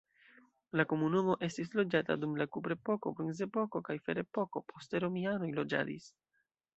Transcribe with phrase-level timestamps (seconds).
[0.79, 6.09] La komunumo estis loĝata dum la kuprepoko, bronzepoko kaj ferepoko, poste romianoj loĝadis.